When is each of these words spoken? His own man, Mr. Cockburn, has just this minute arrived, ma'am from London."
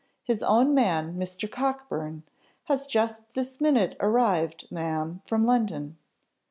His 0.23 0.41
own 0.41 0.73
man, 0.73 1.13
Mr. 1.15 1.47
Cockburn, 1.47 2.23
has 2.63 2.87
just 2.87 3.35
this 3.35 3.61
minute 3.61 3.95
arrived, 3.99 4.65
ma'am 4.71 5.21
from 5.25 5.45
London." 5.45 5.95